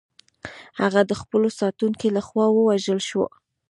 هغه 0.81 1.01
د 1.09 1.11
خپلو 1.21 1.47
ساتونکو 1.59 2.07
لخوا 2.15 2.45
ووژل 2.51 2.99
شوه. 3.09 3.27